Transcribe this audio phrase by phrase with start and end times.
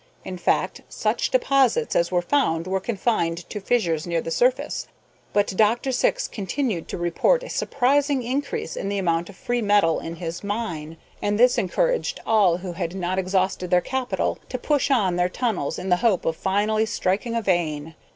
[0.25, 4.87] In fact, such deposits as were found were confined to fissures near the surface.
[5.31, 5.91] But Dr.
[5.91, 10.43] Syx continued to report a surprising increase in the amount of free metal in his
[10.43, 15.29] mine, and this encouraged all who had not exhausted their capital to push on their
[15.29, 17.93] tunnels in the hope of finally striking a vein.